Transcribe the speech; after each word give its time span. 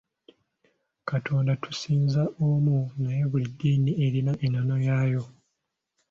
Katonda 1.09 1.51
tusinza 1.63 2.21
omu 2.49 2.77
naye 3.01 3.23
buli 3.31 3.45
ddiini 3.51 3.91
erina 4.05 4.33
ennono 4.45 4.75
yaayo. 4.87 5.23